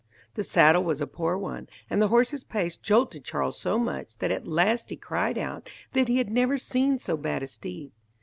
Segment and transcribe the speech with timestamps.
[0.33, 4.31] The saddle was a poor one, and the horse's pace jolted Charles so much, that
[4.31, 7.91] at last he cried out that he had never seen so bad a steed.